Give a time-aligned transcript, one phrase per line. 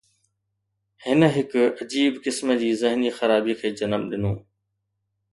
[1.05, 1.51] هن هڪ
[1.81, 4.33] عجيب قسم جي ذهني خرابي کي جنم ڏنو.